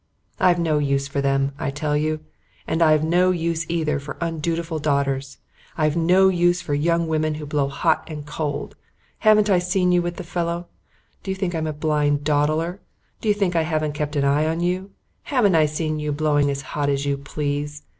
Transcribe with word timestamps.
I've 0.39 0.57
no 0.57 0.79
use 0.79 1.07
for 1.07 1.21
them, 1.21 1.51
I 1.59 1.69
tell 1.69 1.95
you. 1.95 2.21
And 2.67 2.81
I've 2.81 3.03
no 3.03 3.29
use 3.29 3.69
either 3.69 3.99
for 3.99 4.17
undutiful 4.19 4.79
daughters. 4.79 5.37
I've 5.77 5.95
no 5.95 6.27
use 6.27 6.59
for 6.59 6.73
young 6.73 7.07
women 7.07 7.35
who 7.35 7.45
blow 7.45 7.67
hot 7.67 8.05
and 8.09 8.25
cold. 8.25 8.75
Haven't 9.19 9.47
I 9.47 9.59
seen 9.59 9.91
you 9.91 10.01
with 10.01 10.15
the 10.15 10.23
fellow? 10.23 10.65
Do 11.21 11.29
you 11.29 11.35
think 11.35 11.53
I'm 11.53 11.67
a 11.67 11.71
blind 11.71 12.23
dodderer? 12.23 12.79
Do 13.21 13.27
you 13.29 13.35
think 13.35 13.55
I 13.55 13.61
haven't 13.61 13.93
kept 13.93 14.15
an 14.15 14.25
eye 14.25 14.47
on 14.47 14.59
you? 14.59 14.89
Haven't 15.25 15.53
I 15.53 15.67
seen 15.67 15.99
you 15.99 16.11
blowing 16.11 16.49
as 16.49 16.63
hot 16.73 16.89
as 16.89 17.05
you 17.05 17.15
please? 17.15 17.83